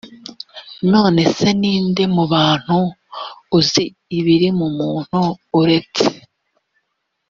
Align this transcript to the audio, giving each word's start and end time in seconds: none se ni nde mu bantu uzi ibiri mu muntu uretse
none 0.91 1.21
se 1.37 1.49
ni 1.61 1.73
nde 1.87 2.03
mu 2.15 2.23
bantu 2.33 2.77
uzi 3.57 3.83
ibiri 4.17 4.49
mu 4.59 4.67
muntu 4.77 5.19
uretse 5.59 6.05